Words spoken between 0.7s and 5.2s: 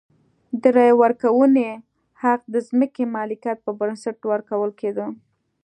رایې ورکونې حق د ځمکې مالکیت پر بنسټ ورکول کېده.